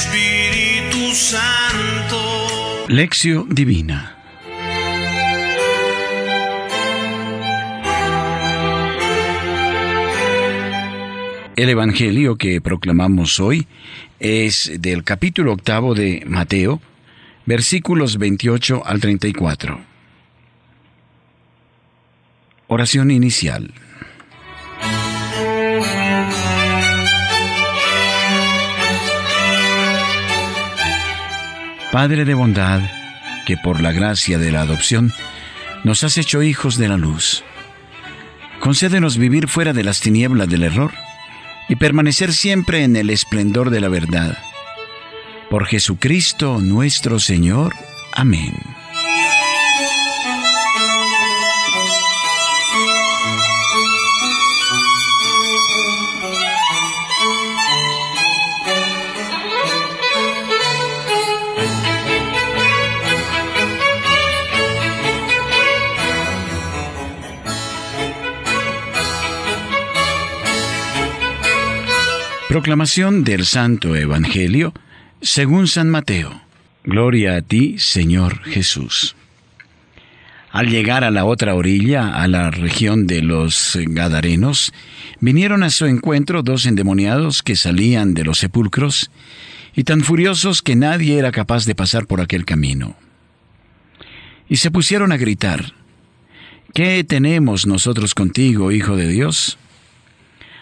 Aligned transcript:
Espíritu 0.00 1.14
Santo. 1.14 2.86
Lección 2.88 3.54
Divina 3.54 4.16
El 11.54 11.68
Evangelio 11.68 12.36
que 12.36 12.62
proclamamos 12.62 13.40
hoy 13.40 13.66
es 14.18 14.72
del 14.78 15.04
capítulo 15.04 15.52
octavo 15.52 15.94
de 15.94 16.22
Mateo, 16.26 16.80
versículos 17.44 18.16
28 18.16 18.82
al 18.86 19.00
34. 19.00 19.80
Oración 22.68 23.10
inicial. 23.10 23.74
Padre 31.92 32.24
de 32.24 32.34
bondad, 32.34 32.80
que 33.46 33.56
por 33.56 33.80
la 33.80 33.90
gracia 33.90 34.38
de 34.38 34.52
la 34.52 34.60
adopción 34.60 35.12
nos 35.82 36.04
has 36.04 36.18
hecho 36.18 36.40
hijos 36.40 36.78
de 36.78 36.88
la 36.88 36.96
luz. 36.96 37.42
Concédenos 38.60 39.16
vivir 39.16 39.48
fuera 39.48 39.72
de 39.72 39.82
las 39.82 40.00
tinieblas 40.00 40.48
del 40.48 40.62
error 40.62 40.92
y 41.68 41.76
permanecer 41.76 42.32
siempre 42.32 42.84
en 42.84 42.94
el 42.94 43.10
esplendor 43.10 43.70
de 43.70 43.80
la 43.80 43.88
verdad. 43.88 44.38
Por 45.50 45.66
Jesucristo 45.66 46.60
nuestro 46.60 47.18
Señor. 47.18 47.74
Amén. 48.12 48.79
Proclamación 72.50 73.22
del 73.22 73.46
Santo 73.46 73.94
Evangelio 73.94 74.74
según 75.22 75.68
San 75.68 75.88
Mateo. 75.88 76.42
Gloria 76.82 77.36
a 77.36 77.42
ti, 77.42 77.78
Señor 77.78 78.42
Jesús. 78.42 79.14
Al 80.50 80.68
llegar 80.68 81.04
a 81.04 81.12
la 81.12 81.24
otra 81.24 81.54
orilla, 81.54 82.12
a 82.12 82.26
la 82.26 82.50
región 82.50 83.06
de 83.06 83.22
los 83.22 83.78
Gadarenos, 83.80 84.72
vinieron 85.20 85.62
a 85.62 85.70
su 85.70 85.86
encuentro 85.86 86.42
dos 86.42 86.66
endemoniados 86.66 87.44
que 87.44 87.54
salían 87.54 88.14
de 88.14 88.24
los 88.24 88.38
sepulcros, 88.38 89.12
y 89.76 89.84
tan 89.84 90.00
furiosos 90.00 90.60
que 90.60 90.74
nadie 90.74 91.18
era 91.18 91.30
capaz 91.30 91.66
de 91.66 91.76
pasar 91.76 92.08
por 92.08 92.20
aquel 92.20 92.44
camino. 92.44 92.96
Y 94.48 94.56
se 94.56 94.72
pusieron 94.72 95.12
a 95.12 95.18
gritar, 95.18 95.72
¿Qué 96.74 97.04
tenemos 97.04 97.68
nosotros 97.68 98.12
contigo, 98.12 98.72
Hijo 98.72 98.96
de 98.96 99.06
Dios? 99.06 99.56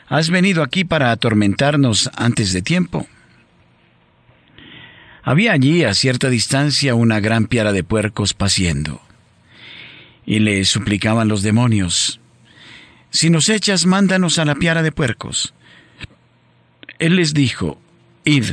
¿Has 0.08 0.30
venido 0.30 0.62
aquí 0.62 0.84
para 0.84 1.10
atormentarnos 1.10 2.10
antes 2.16 2.52
de 2.54 2.62
tiempo? 2.62 3.06
Había 5.22 5.52
allí 5.52 5.84
a 5.84 5.92
cierta 5.92 6.30
distancia 6.30 6.94
una 6.94 7.20
gran 7.20 7.46
piara 7.46 7.72
de 7.72 7.84
puercos 7.84 8.32
paciendo. 8.32 9.02
Y 10.24 10.38
le 10.38 10.64
suplicaban 10.64 11.28
los 11.28 11.42
demonios, 11.42 12.20
Si 13.10 13.30
nos 13.30 13.48
echas, 13.48 13.86
mándanos 13.86 14.38
a 14.38 14.44
la 14.44 14.54
piara 14.54 14.82
de 14.82 14.92
puercos. 14.92 15.54
Él 16.98 17.16
les 17.16 17.32
dijo, 17.32 17.80
Id. 18.24 18.52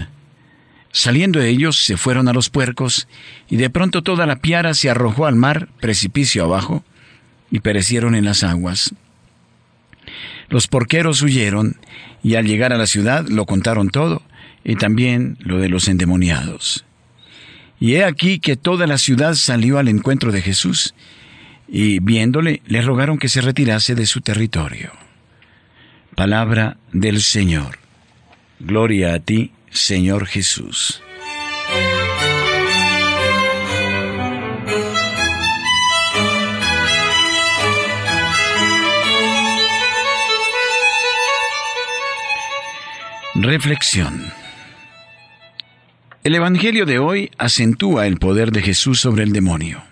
Saliendo 0.91 1.41
ellos, 1.41 1.77
se 1.77 1.97
fueron 1.97 2.29
a 2.29 2.33
los 2.33 2.49
puercos, 2.49 3.07
y 3.49 3.57
de 3.57 3.69
pronto 3.69 4.01
toda 4.01 4.25
la 4.25 4.37
piara 4.37 4.73
se 4.73 4.89
arrojó 4.89 5.25
al 5.25 5.35
mar, 5.35 5.67
precipicio 5.81 6.45
abajo, 6.45 6.85
y 7.51 7.59
perecieron 7.59 8.15
en 8.15 8.23
las 8.23 8.43
aguas. 8.43 8.93
Los 10.49 10.67
porqueros 10.67 11.21
huyeron 11.21 11.77
y 12.23 12.35
al 12.35 12.45
llegar 12.45 12.73
a 12.73 12.77
la 12.77 12.87
ciudad 12.87 13.27
lo 13.27 13.45
contaron 13.45 13.89
todo 13.89 14.21
y 14.63 14.75
también 14.75 15.37
lo 15.39 15.59
de 15.59 15.69
los 15.69 15.87
endemoniados. 15.87 16.85
Y 17.79 17.95
he 17.95 18.03
aquí 18.03 18.39
que 18.39 18.55
toda 18.55 18.87
la 18.87 18.97
ciudad 18.97 19.35
salió 19.35 19.77
al 19.77 19.87
encuentro 19.87 20.31
de 20.31 20.41
Jesús 20.41 20.95
y 21.67 21.99
viéndole 21.99 22.61
le 22.65 22.81
rogaron 22.81 23.17
que 23.17 23.29
se 23.29 23.41
retirase 23.41 23.95
de 23.95 24.05
su 24.05 24.21
territorio. 24.21 24.91
Palabra 26.15 26.77
del 26.93 27.21
Señor. 27.21 27.79
Gloria 28.59 29.13
a 29.13 29.19
ti, 29.19 29.51
Señor 29.69 30.25
Jesús. 30.25 31.01
Reflexión. 43.45 44.33
El 46.23 46.33
Evangelio 46.33 46.87
de 46.87 46.97
hoy 46.97 47.29
acentúa 47.37 48.07
el 48.07 48.17
poder 48.17 48.51
de 48.51 48.63
Jesús 48.63 48.99
sobre 48.99 49.21
el 49.21 49.33
demonio. 49.33 49.83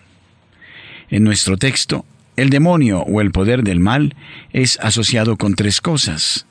En 1.12 1.24
nuestro 1.24 1.58
texto, 1.58 2.04
el 2.36 2.50
demonio 2.50 3.02
o 3.02 3.22
el 3.22 3.30
poder 3.30 3.62
del 3.62 3.80
mal 3.80 4.16
es 4.54 4.80
asociado 4.82 5.38
con 5.38 5.54
tres 5.54 5.82
cosas. 5.82 6.48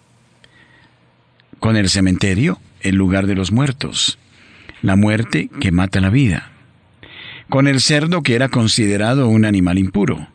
Con 1.58 1.76
el 1.76 1.88
cementerio, 1.88 2.60
el 2.82 2.94
lugar 2.94 3.26
de 3.26 3.34
los 3.34 3.50
muertos, 3.50 4.20
la 4.80 4.94
muerte 4.94 5.50
que 5.60 5.72
mata 5.72 6.00
la 6.00 6.10
vida. 6.10 6.52
Con 7.48 7.66
el 7.66 7.80
cerdo 7.80 8.22
que 8.22 8.36
era 8.36 8.48
considerado 8.48 9.26
un 9.26 9.44
animal 9.44 9.76
impuro, 9.76 10.28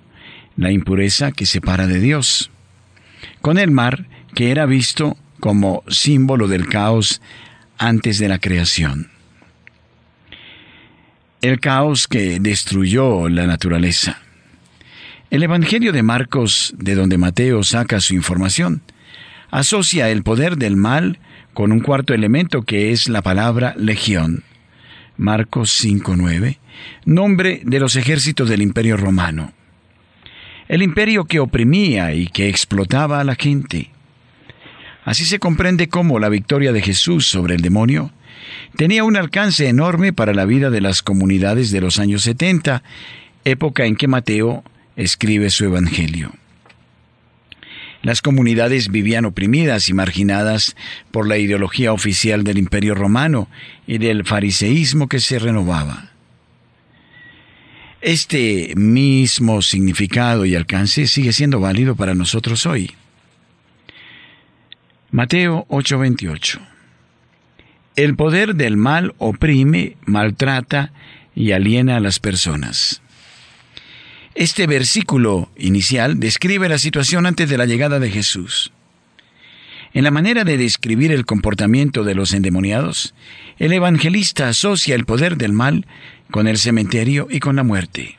la 0.57 0.71
impureza 0.71 1.31
que 1.31 1.45
separa 1.45 1.87
de 1.87 2.01
Dios. 2.01 2.51
Con 3.39 3.57
el 3.57 3.71
mar 3.71 4.07
que 4.35 4.51
era 4.51 4.65
visto 4.65 5.17
como 5.39 5.83
símbolo 5.87 6.47
del 6.47 6.67
caos 6.67 7.21
antes 7.77 8.19
de 8.19 8.27
la 8.27 8.39
creación. 8.39 9.09
El 11.41 11.59
caos 11.59 12.07
que 12.07 12.39
destruyó 12.39 13.29
la 13.29 13.45
naturaleza. 13.45 14.19
El 15.29 15.43
Evangelio 15.43 15.91
de 15.91 16.03
Marcos, 16.03 16.73
de 16.77 16.95
donde 16.95 17.17
Mateo 17.17 17.63
saca 17.63 17.99
su 17.99 18.15
información, 18.15 18.81
asocia 19.51 20.09
el 20.09 20.23
poder 20.23 20.57
del 20.57 20.77
mal 20.77 21.19
con 21.53 21.71
un 21.71 21.79
cuarto 21.79 22.13
elemento 22.13 22.61
que 22.61 22.91
es 22.91 23.09
la 23.09 23.21
palabra 23.21 23.75
legión. 23.77 24.43
Marcos 25.17 25.83
5.9, 25.83 26.59
nombre 27.05 27.61
de 27.63 27.79
los 27.79 27.95
ejércitos 27.95 28.49
del 28.49 28.61
imperio 28.61 28.97
romano. 28.97 29.53
El 30.67 30.83
imperio 30.83 31.25
que 31.25 31.39
oprimía 31.39 32.13
y 32.13 32.27
que 32.27 32.49
explotaba 32.49 33.19
a 33.19 33.23
la 33.23 33.35
gente. 33.35 33.89
Así 35.07 35.23
se 35.23 35.39
comprende 35.39 35.87
cómo 35.87 36.19
la 36.19 36.27
victoria 36.27 36.73
de 36.73 36.81
Jesús 36.81 37.27
sobre 37.27 37.55
el 37.55 37.61
demonio 37.61 38.11
tenía 38.75 39.05
un 39.05 39.15
alcance 39.15 39.69
enorme 39.69 40.11
para 40.11 40.33
la 40.33 40.43
vida 40.43 40.69
de 40.69 40.81
las 40.81 41.01
comunidades 41.01 41.71
de 41.71 41.79
los 41.79 41.97
años 41.97 42.23
70, 42.23 42.83
época 43.45 43.85
en 43.85 43.95
que 43.95 44.09
Mateo 44.09 44.65
escribe 44.97 45.49
su 45.49 45.63
Evangelio. 45.63 46.33
Las 48.01 48.21
comunidades 48.21 48.89
vivían 48.89 49.23
oprimidas 49.23 49.87
y 49.87 49.93
marginadas 49.93 50.75
por 51.09 51.25
la 51.25 51.37
ideología 51.37 51.93
oficial 51.93 52.43
del 52.43 52.57
Imperio 52.57 52.93
Romano 52.93 53.47
y 53.87 53.99
del 53.99 54.25
fariseísmo 54.25 55.07
que 55.07 55.21
se 55.21 55.39
renovaba. 55.39 56.11
Este 58.01 58.73
mismo 58.75 59.61
significado 59.61 60.45
y 60.45 60.53
alcance 60.53 61.07
sigue 61.07 61.31
siendo 61.31 61.61
válido 61.61 61.95
para 61.95 62.13
nosotros 62.13 62.65
hoy. 62.65 62.91
Mateo 65.09 65.65
8:28 65.69 66.59
El 67.95 68.17
poder 68.17 68.55
del 68.55 68.75
mal 68.75 69.15
oprime, 69.19 69.95
maltrata 70.05 70.91
y 71.33 71.53
aliena 71.53 71.95
a 71.95 71.99
las 72.01 72.19
personas. 72.19 73.01
Este 74.35 74.67
versículo 74.67 75.49
inicial 75.55 76.19
describe 76.19 76.67
la 76.67 76.77
situación 76.77 77.25
antes 77.25 77.49
de 77.49 77.57
la 77.57 77.65
llegada 77.65 77.99
de 77.99 78.11
Jesús. 78.11 78.73
En 79.93 80.03
la 80.03 80.11
manera 80.11 80.43
de 80.43 80.57
describir 80.57 81.13
el 81.13 81.25
comportamiento 81.25 82.03
de 82.03 82.13
los 82.13 82.33
endemoniados, 82.33 83.15
el 83.59 83.71
evangelista 83.71 84.49
asocia 84.49 84.93
el 84.93 85.05
poder 85.05 85.37
del 85.37 85.53
mal 85.53 85.85
con 86.31 86.49
el 86.49 86.57
cementerio 86.57 87.29
y 87.31 87.39
con 87.39 87.55
la 87.55 87.63
muerte. 87.63 88.17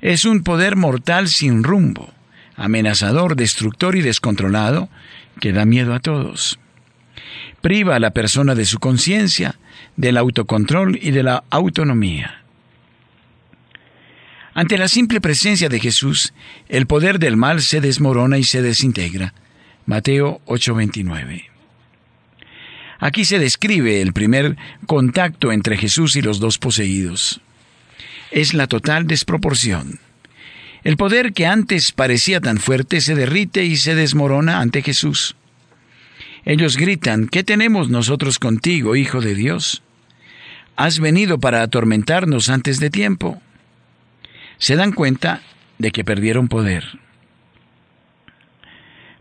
Es 0.00 0.24
un 0.24 0.42
poder 0.42 0.74
mortal 0.74 1.28
sin 1.28 1.62
rumbo, 1.62 2.12
amenazador, 2.56 3.36
destructor 3.36 3.94
y 3.96 4.02
descontrolado 4.02 4.90
que 5.40 5.52
da 5.52 5.64
miedo 5.64 5.94
a 5.94 6.00
todos. 6.00 6.58
Priva 7.60 7.96
a 7.96 8.00
la 8.00 8.10
persona 8.10 8.54
de 8.54 8.64
su 8.64 8.78
conciencia, 8.78 9.58
del 9.96 10.16
autocontrol 10.16 10.98
y 11.00 11.10
de 11.10 11.22
la 11.22 11.44
autonomía. 11.50 12.42
Ante 14.54 14.78
la 14.78 14.88
simple 14.88 15.20
presencia 15.20 15.68
de 15.68 15.80
Jesús, 15.80 16.32
el 16.68 16.86
poder 16.86 17.18
del 17.18 17.36
mal 17.36 17.62
se 17.62 17.80
desmorona 17.80 18.38
y 18.38 18.44
se 18.44 18.62
desintegra. 18.62 19.34
Mateo 19.86 20.40
8:29. 20.46 21.46
Aquí 22.98 23.24
se 23.24 23.38
describe 23.38 24.02
el 24.02 24.12
primer 24.12 24.56
contacto 24.86 25.52
entre 25.52 25.76
Jesús 25.76 26.16
y 26.16 26.22
los 26.22 26.38
dos 26.38 26.58
poseídos. 26.58 27.40
Es 28.30 28.52
la 28.52 28.66
total 28.66 29.06
desproporción. 29.06 29.98
El 30.82 30.96
poder 30.96 31.32
que 31.32 31.46
antes 31.46 31.92
parecía 31.92 32.40
tan 32.40 32.58
fuerte 32.58 33.00
se 33.00 33.14
derrite 33.14 33.64
y 33.64 33.76
se 33.76 33.94
desmorona 33.94 34.60
ante 34.60 34.82
Jesús. 34.82 35.36
Ellos 36.44 36.76
gritan, 36.76 37.28
¿qué 37.28 37.44
tenemos 37.44 37.90
nosotros 37.90 38.38
contigo, 38.38 38.96
Hijo 38.96 39.20
de 39.20 39.34
Dios? 39.34 39.82
Has 40.76 40.98
venido 40.98 41.38
para 41.38 41.62
atormentarnos 41.62 42.48
antes 42.48 42.80
de 42.80 42.88
tiempo. 42.88 43.42
Se 44.56 44.76
dan 44.76 44.92
cuenta 44.92 45.42
de 45.78 45.90
que 45.90 46.04
perdieron 46.04 46.48
poder. 46.48 46.84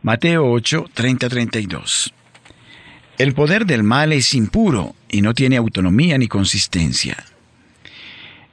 Mateo 0.02 0.50
8, 0.50 0.86
30-32. 0.96 2.14
El 3.18 3.34
poder 3.34 3.66
del 3.66 3.84
mal 3.84 4.14
es 4.14 4.34
impuro 4.34 4.96
y 5.10 5.22
no 5.22 5.34
tiene 5.34 5.58
autonomía 5.58 6.18
ni 6.18 6.30
consistencia. 6.30 7.18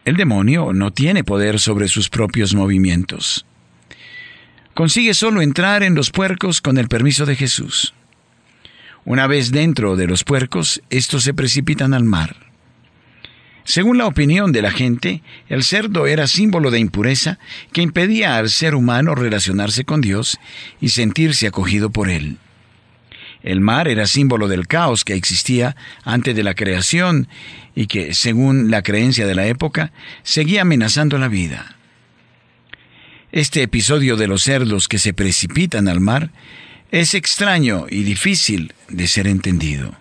El 0.06 0.16
demonio 0.16 0.72
no 0.72 0.92
tiene 0.92 1.24
poder 1.24 1.58
sobre 1.58 1.88
sus 1.88 2.08
propios 2.08 2.54
movimientos. 2.54 3.44
Consigue 4.72 5.14
solo 5.14 5.42
entrar 5.42 5.82
en 5.82 5.96
los 5.96 6.12
puercos 6.12 6.60
con 6.60 6.78
el 6.78 6.86
permiso 6.86 7.26
de 7.26 7.34
Jesús. 7.34 7.92
Una 9.04 9.26
vez 9.26 9.50
dentro 9.50 9.96
de 9.96 10.06
los 10.06 10.22
puercos, 10.22 10.80
estos 10.90 11.24
se 11.24 11.34
precipitan 11.34 11.92
al 11.92 12.04
mar. 12.04 12.36
Según 13.64 13.98
la 13.98 14.06
opinión 14.06 14.52
de 14.52 14.62
la 14.62 14.70
gente, 14.70 15.22
el 15.48 15.64
cerdo 15.64 16.06
era 16.06 16.28
símbolo 16.28 16.70
de 16.70 16.78
impureza 16.78 17.40
que 17.72 17.82
impedía 17.82 18.36
al 18.36 18.48
ser 18.48 18.76
humano 18.76 19.16
relacionarse 19.16 19.84
con 19.84 20.02
Dios 20.02 20.38
y 20.80 20.90
sentirse 20.90 21.48
acogido 21.48 21.90
por 21.90 22.10
Él. 22.10 22.38
El 23.46 23.60
mar 23.60 23.86
era 23.86 24.08
símbolo 24.08 24.48
del 24.48 24.66
caos 24.66 25.04
que 25.04 25.14
existía 25.14 25.76
antes 26.02 26.34
de 26.34 26.42
la 26.42 26.54
creación 26.54 27.28
y 27.76 27.86
que, 27.86 28.12
según 28.12 28.72
la 28.72 28.82
creencia 28.82 29.24
de 29.24 29.36
la 29.36 29.46
época, 29.46 29.92
seguía 30.24 30.62
amenazando 30.62 31.16
la 31.16 31.28
vida. 31.28 31.76
Este 33.30 33.62
episodio 33.62 34.16
de 34.16 34.26
los 34.26 34.42
cerdos 34.42 34.88
que 34.88 34.98
se 34.98 35.14
precipitan 35.14 35.86
al 35.86 36.00
mar 36.00 36.30
es 36.90 37.14
extraño 37.14 37.86
y 37.88 38.02
difícil 38.02 38.74
de 38.88 39.06
ser 39.06 39.28
entendido. 39.28 39.94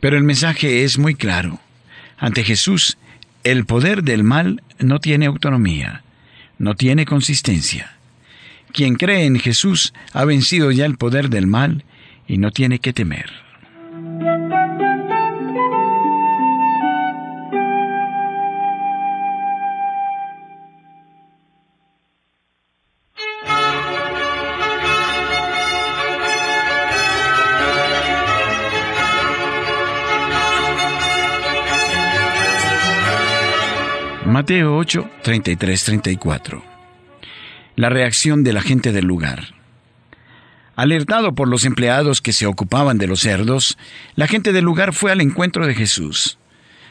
Pero 0.00 0.16
el 0.16 0.24
mensaje 0.24 0.82
es 0.82 0.98
muy 0.98 1.14
claro. 1.14 1.60
Ante 2.18 2.42
Jesús, 2.42 2.98
el 3.44 3.66
poder 3.66 4.02
del 4.02 4.24
mal 4.24 4.64
no 4.80 4.98
tiene 4.98 5.26
autonomía, 5.26 6.02
no 6.58 6.74
tiene 6.74 7.06
consistencia. 7.06 7.96
Quien 8.72 8.96
cree 8.96 9.26
en 9.26 9.38
Jesús 9.38 9.94
ha 10.12 10.24
vencido 10.24 10.72
ya 10.72 10.86
el 10.86 10.96
poder 10.96 11.30
del 11.30 11.46
mal 11.46 11.84
y 12.26 12.38
no 12.38 12.50
tiene 12.50 12.78
que 12.78 12.92
temer. 12.92 13.30
Mateo 34.36 34.76
8, 34.76 35.08
33, 35.22 35.84
34. 35.84 36.62
La 37.76 37.88
reacción 37.88 38.44
de 38.44 38.52
la 38.52 38.60
gente 38.60 38.92
del 38.92 39.06
lugar. 39.06 39.55
Alertado 40.76 41.34
por 41.34 41.48
los 41.48 41.64
empleados 41.64 42.20
que 42.20 42.34
se 42.34 42.44
ocupaban 42.44 42.98
de 42.98 43.06
los 43.06 43.20
cerdos, 43.20 43.78
la 44.14 44.28
gente 44.28 44.52
del 44.52 44.66
lugar 44.66 44.92
fue 44.92 45.10
al 45.10 45.22
encuentro 45.22 45.66
de 45.66 45.74
Jesús. 45.74 46.38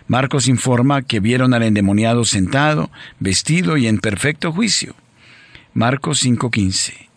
Marcos 0.08 0.48
informa 0.48 1.04
que 1.04 1.20
vieron 1.20 1.54
al 1.54 1.62
endemoniado 1.62 2.26
sentado, 2.26 2.90
vestido 3.20 3.78
y 3.78 3.86
en 3.86 4.00
perfecto 4.00 4.52
juicio. 4.52 4.96
Marcos 5.76 6.20
5:15. 6.24 7.10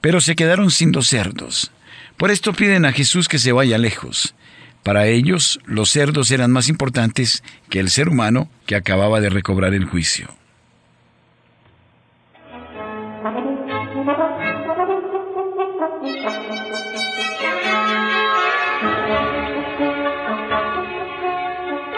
Pero 0.00 0.22
se 0.22 0.34
quedaron 0.34 0.70
sin 0.70 0.92
dos 0.92 1.08
cerdos. 1.08 1.72
Por 2.16 2.30
esto 2.30 2.54
piden 2.54 2.86
a 2.86 2.92
Jesús 2.92 3.28
que 3.28 3.38
se 3.38 3.52
vaya 3.52 3.76
lejos. 3.76 4.34
Para 4.82 5.06
ellos, 5.06 5.60
los 5.66 5.90
cerdos 5.90 6.30
eran 6.30 6.50
más 6.50 6.68
importantes 6.68 7.42
que 7.68 7.80
el 7.80 7.90
ser 7.90 8.08
humano 8.08 8.48
que 8.64 8.76
acababa 8.76 9.20
de 9.20 9.28
recobrar 9.28 9.74
el 9.74 9.84
juicio. 9.84 10.34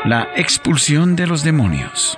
La 0.07 0.29
expulsión 0.37 1.17
de 1.17 1.27
los 1.27 1.43
demonios. 1.43 2.17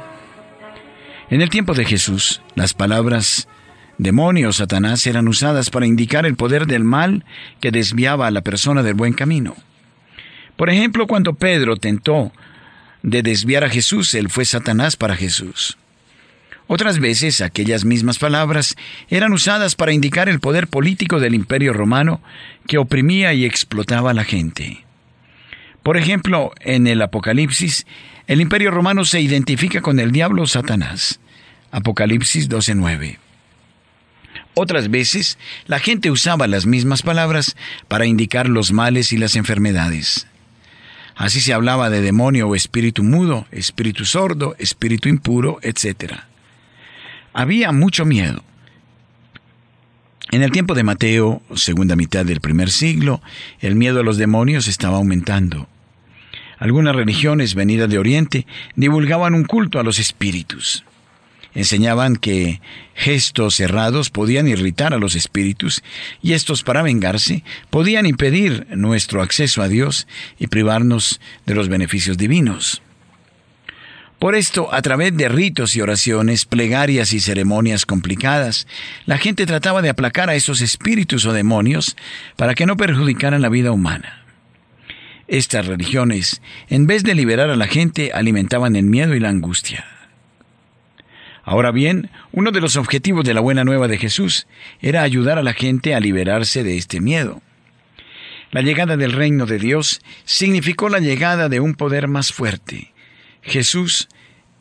En 1.31 1.41
el 1.41 1.49
tiempo 1.49 1.73
de 1.73 1.87
Jesús, 1.87 2.43
las 2.55 2.75
palabras 2.75 3.49
demonio, 3.97 4.53
Satanás 4.53 5.07
eran 5.07 5.27
usadas 5.27 5.71
para 5.71 5.87
indicar 5.87 6.27
el 6.27 6.37
poder 6.37 6.67
del 6.67 6.85
mal 6.85 7.25
que 7.63 7.71
desviaba 7.71 8.27
a 8.27 8.31
la 8.31 8.43
persona 8.43 8.83
del 8.83 8.93
buen 8.93 9.15
camino. 9.15 9.57
Por 10.57 10.69
ejemplo, 10.69 11.07
cuando 11.07 11.33
Pedro 11.33 11.77
tentó 11.77 12.31
de 13.03 13.23
desviar 13.23 13.65
a 13.65 13.71
Jesús, 13.71 14.13
él 14.13 14.29
fue 14.29 14.45
Satanás 14.45 14.97
para 14.97 15.17
Jesús. 15.17 15.79
Otras 16.67 16.99
veces 16.99 17.41
aquellas 17.41 17.87
mismas 17.87 18.19
palabras 18.19 18.77
eran 19.09 19.33
usadas 19.33 19.77
para 19.77 19.95
indicar 19.95 20.29
el 20.29 20.41
poder 20.41 20.67
político 20.67 21.21
del 21.21 21.35
imperio 21.35 21.73
romano 21.73 22.21
que 22.67 22.77
oprimía 22.77 23.33
y 23.33 23.47
explotaba 23.47 24.11
a 24.11 24.15
la 24.15 24.25
gente. 24.25 24.85
Por 25.89 25.97
ejemplo, 25.97 26.53
en 26.61 26.87
el 26.87 27.01
Apocalipsis, 27.01 27.87
el 28.27 28.43
imperio 28.43 28.71
romano 28.71 29.07
se 29.07 29.23
identifica 29.23 29.81
con 29.81 29.99
el 30.01 30.13
diablo 30.13 30.47
Satanás. 30.47 31.19
Apocalipsis 31.71 32.51
12:9. 32.51 33.17
Otras 34.53 34.91
veces, 34.91 35.39
la 35.67 35.79
gente 35.79 36.11
usaba 36.11 36.47
las 36.47 36.67
mismas 36.67 37.01
palabras 37.01 37.57
para 37.89 38.05
indicar 38.05 38.51
los 38.51 38.71
males 38.71 39.15
y 39.15 39.17
las 39.17 39.35
enfermedades. 39.35 40.27
Así 41.17 41.41
se 41.41 41.55
hablaba 41.55 41.89
de 41.89 42.03
demonio 42.03 42.49
o 42.49 42.55
espíritu 42.55 43.03
mudo, 43.03 43.47
espíritu 43.51 44.05
sordo, 44.05 44.57
espíritu 44.59 45.09
impuro, 45.09 45.59
etc. 45.63 46.17
Había 47.33 47.73
mucho 47.73 48.05
miedo. 48.05 48.45
En 50.33 50.43
el 50.43 50.53
tiempo 50.53 50.75
de 50.75 50.85
Mateo, 50.85 51.41
segunda 51.55 51.97
mitad 51.97 52.27
del 52.27 52.43
primer 52.43 52.69
siglo, 52.69 53.23
el 53.61 53.75
miedo 53.75 54.01
a 54.01 54.05
los 54.05 54.19
demonios 54.19 54.69
estaba 54.69 54.99
aumentando. 54.99 55.67
Algunas 56.59 56.97
religiones 56.97 57.55
venidas 57.55 57.89
de 57.89 57.99
Oriente 57.99 58.47
divulgaban 58.75 59.35
un 59.35 59.45
culto 59.45 59.79
a 59.79 59.85
los 59.85 59.99
espíritus. 59.99 60.85
Enseñaban 61.55 62.17
que 62.17 62.61
gestos 62.95 63.57
cerrados 63.57 64.11
podían 64.11 64.49
irritar 64.49 64.93
a 64.93 64.99
los 64.99 65.15
espíritus 65.15 65.83
y 66.23 66.33
estos 66.35 66.63
para 66.63 66.83
vengarse 66.83 67.43
podían 67.71 68.07
impedir 68.07 68.67
nuestro 68.71 69.23
acceso 69.23 69.63
a 69.63 69.69
Dios 69.69 70.07
y 70.39 70.49
privarnos 70.49 71.21
de 71.47 71.55
los 71.55 71.69
beneficios 71.69 72.19
divinos. 72.19 72.83
Por 74.19 74.35
esto, 74.35 74.75
a 74.75 74.83
través 74.83 75.17
de 75.17 75.29
ritos 75.29 75.77
y 75.77 75.81
oraciones, 75.81 76.45
plegarias 76.45 77.13
y 77.13 77.21
ceremonias 77.21 77.87
complicadas, 77.87 78.67
la 79.07 79.17
gente 79.17 79.47
trataba 79.47 79.81
de 79.81 79.91
aplacar 79.91 80.29
a 80.29 80.35
esos 80.35 80.61
espíritus 80.61 81.25
o 81.25 81.33
demonios 81.33 81.97
para 82.35 82.57
que 82.57 82.67
no 82.67 82.77
perjudicaran 82.77 83.43
la 83.43 83.49
vida 83.49 83.71
humana. 83.71 84.28
Estas 85.29 85.67
religiones, 85.67 86.41
en 86.71 86.87
vez 86.87 87.05
de 87.05 87.15
liberar 87.15 87.51
a 87.51 87.57
la 87.57 87.67
gente, 87.67 88.13
alimentaban 88.13 88.77
el 88.77 88.85
miedo 88.85 89.15
y 89.15 89.21
la 89.21 89.29
angustia. 89.29 89.85
Ahora 91.45 91.71
bien, 91.71 92.11
uno 92.33 92.51
de 92.51 92.63
los 92.63 92.77
objetivos 92.77 93.25
de 93.25 93.35
la 93.35 93.41
buena 93.41 93.63
nueva 93.65 93.89
de 93.89 93.99
Jesús 93.99 94.47
era 94.81 95.03
ayudar 95.03 95.39
a 95.39 95.43
la 95.43 95.53
gente 95.53 95.95
a 95.95 96.01
liberarse 96.01 96.65
de 96.65 96.79
este 96.79 97.01
miedo. 97.01 97.43
La 98.51 98.63
llegada 98.63 98.97
del 98.97 99.13
reino 99.13 99.45
de 99.45 99.59
Dios 99.59 100.01
significó 100.25 100.89
la 100.89 100.99
llegada 100.99 101.51
de 101.51 101.61
un 101.61 101.75
poder 101.75 102.09
más 102.09 102.33
fuerte. 102.33 102.95
Jesús 103.43 104.09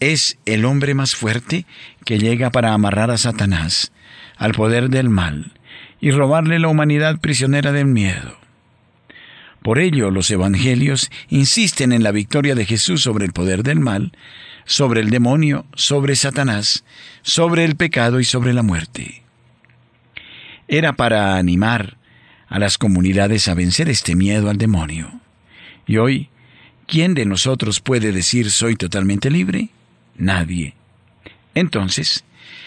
es 0.02 0.38
el 0.46 0.66
hombre 0.66 0.94
más 0.94 1.16
fuerte 1.16 1.66
que 2.04 2.20
llega 2.20 2.52
para 2.52 2.74
amarrar 2.74 3.10
a 3.10 3.18
Satanás, 3.18 3.94
al 4.36 4.52
poder 4.52 4.90
del 4.90 5.10
mal, 5.10 5.54
y 6.02 6.12
robarle 6.12 6.60
la 6.60 6.68
humanidad 6.68 7.20
prisionera 7.20 7.72
del 7.72 7.86
miedo. 7.86 8.47
Por 9.68 9.80
ello, 9.80 10.12
los 10.12 10.32
evangelios 10.32 11.12
insisten 11.28 11.92
en 11.92 12.02
la 12.02 12.14
victoria 12.14 12.56
de 12.56 12.64
Jesús 12.64 13.02
sobre 13.02 13.26
el 13.26 13.34
poder 13.34 13.64
del 13.64 13.82
mal, 13.82 14.14
sobre 14.64 15.02
el 15.02 15.10
demonio, 15.10 15.66
sobre 15.76 16.16
Satanás, 16.16 16.86
sobre 17.22 17.66
el 17.66 17.76
pecado 17.76 18.22
y 18.22 18.24
sobre 18.24 18.54
la 18.54 18.64
muerte. 18.64 19.24
Era 20.70 20.94
para 20.94 21.36
animar 21.36 21.98
a 22.48 22.60
las 22.60 22.78
comunidades 22.78 23.50
a 23.50 23.56
vencer 23.56 23.90
este 23.90 24.16
miedo 24.16 24.50
al 24.50 24.58
demonio. 24.58 25.20
Y 25.86 25.98
hoy, 25.98 26.30
¿quién 26.86 27.14
de 27.14 27.26
nosotros 27.26 27.82
puede 27.82 28.14
decir 28.14 28.52
soy 28.52 28.78
totalmente 28.78 29.30
libre? 29.30 29.68
Nadie. 30.16 30.76
Entonces, 31.56 32.24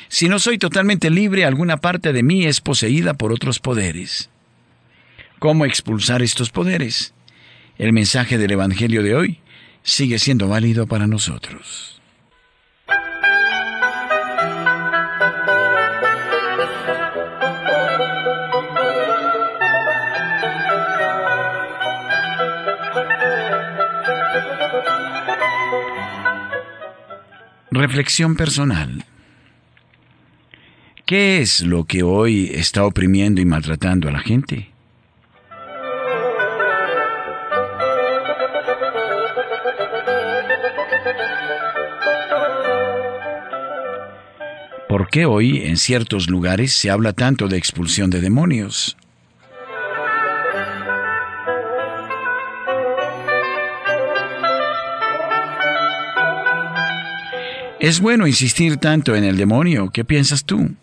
si 0.09 0.28
no 0.28 0.38
soy 0.38 0.59
totalmente 0.59 1.09
libre, 1.09 1.47
alguna 1.47 1.78
parte 1.78 2.12
de 2.12 2.23
mí 2.23 2.45
es 2.45 2.61
poseída 2.61 3.14
por 3.14 3.33
otros 3.33 3.59
poderes. 3.59 4.29
¿Cómo 5.40 5.64
expulsar 5.64 6.23
estos 6.23 6.50
poderes? 6.50 7.12
el 7.80 7.94
mensaje 7.94 8.37
del 8.37 8.50
Evangelio 8.50 9.02
de 9.02 9.14
hoy 9.14 9.38
sigue 9.82 10.18
siendo 10.18 10.49
válido 10.49 10.87
para 10.87 11.06
nosotros. 11.06 11.99
Reflexión 27.70 28.37
personal. 28.37 29.06
¿Qué 31.06 31.40
es 31.40 31.62
lo 31.62 31.85
que 31.85 32.02
hoy 32.02 32.50
está 32.52 32.85
oprimiendo 32.85 33.40
y 33.40 33.47
maltratando 33.47 34.06
a 34.11 34.12
la 34.12 34.20
gente? 34.20 34.70
¿Por 45.11 45.14
qué 45.19 45.26
hoy 45.26 45.62
en 45.62 45.76
ciertos 45.76 46.31
lugares 46.31 46.73
se 46.73 46.88
habla 46.88 47.12
tanto 47.12 47.49
de 47.49 47.57
expulsión 47.57 48.11
de 48.11 48.21
demonios? 48.21 48.97
Es 57.81 57.99
bueno 57.99 58.29
insistir 58.29 58.76
tanto 58.76 59.17
en 59.17 59.25
el 59.25 59.37
demonio. 59.37 59.90
¿Qué 59.90 60.05
piensas 60.05 60.45
tú? 60.45 60.76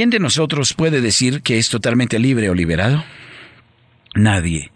¿Quién 0.00 0.08
de 0.08 0.18
nosotros 0.18 0.72
puede 0.72 1.02
decir 1.02 1.42
que 1.42 1.58
es 1.58 1.68
totalmente 1.68 2.18
libre 2.18 2.48
o 2.48 2.54
liberado? 2.54 3.04
Nadie. 4.14 4.72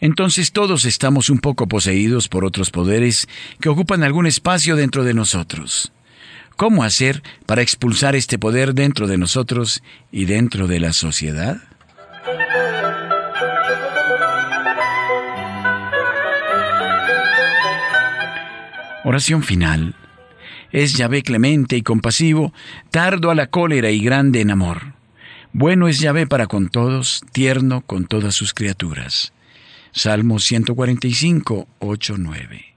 Entonces 0.00 0.50
todos 0.50 0.86
estamos 0.86 1.30
un 1.30 1.38
poco 1.38 1.68
poseídos 1.68 2.26
por 2.26 2.44
otros 2.44 2.72
poderes 2.72 3.28
que 3.60 3.68
ocupan 3.68 4.02
algún 4.02 4.26
espacio 4.26 4.74
dentro 4.74 5.04
de 5.04 5.14
nosotros. 5.14 5.92
¿Cómo 6.56 6.82
hacer 6.82 7.22
para 7.46 7.62
expulsar 7.62 8.16
este 8.16 8.40
poder 8.40 8.74
dentro 8.74 9.06
de 9.06 9.18
nosotros 9.18 9.84
y 10.10 10.24
dentro 10.24 10.66
de 10.66 10.80
la 10.80 10.92
sociedad? 10.92 11.58
Oración 19.04 19.44
final. 19.44 19.94
Es 20.72 20.94
Yahvé 20.94 21.22
clemente 21.22 21.76
y 21.76 21.82
compasivo, 21.82 22.52
tardo 22.90 23.30
a 23.30 23.34
la 23.34 23.46
cólera 23.48 23.90
y 23.90 24.00
grande 24.00 24.40
en 24.40 24.50
amor. 24.50 24.94
Bueno 25.52 25.88
es 25.88 26.00
Yahvé 26.00 26.26
para 26.26 26.46
con 26.46 26.68
todos, 26.68 27.22
tierno 27.32 27.80
con 27.80 28.06
todas 28.06 28.34
sus 28.34 28.52
criaturas. 28.52 29.32
Salmo 29.92 30.38
145, 30.38 31.66
8, 31.78 32.14
9. 32.18 32.75